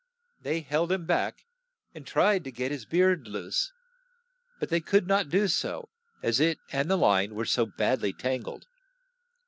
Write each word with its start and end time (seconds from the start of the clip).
They 0.41 0.61
held 0.61 0.91
him 0.91 1.05
back, 1.05 1.45
and 1.93 2.07
tried 2.07 2.43
to 2.45 2.51
get 2.51 2.71
his 2.71 2.85
beard 2.85 3.27
loose, 3.27 3.71
but 4.59 4.69
they 4.69 4.79
could 4.79 5.05
not 5.05 5.29
do 5.29 5.47
so 5.47 5.89
as 6.23 6.39
it 6.39 6.57
and 6.71 6.89
the 6.89 6.97
line 6.97 7.35
were 7.35 7.45
so 7.45 7.67
bad 7.67 8.01
ly 8.01 8.09
tangled. 8.09 8.65